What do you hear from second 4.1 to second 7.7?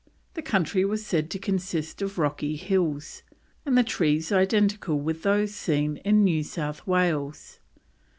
identical with those seen in New South Wales.